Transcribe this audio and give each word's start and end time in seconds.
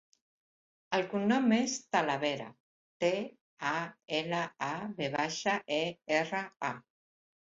El 0.97 1.03
cognom 1.09 1.51
és 1.57 1.75
Talavera: 1.95 2.47
te, 3.03 3.11
a, 3.71 3.75
ela, 4.21 4.39
a, 4.69 4.73
ve 5.01 5.09
baixa, 5.19 5.53
e, 5.79 5.81
erra, 6.23 6.41
a. 6.71 6.75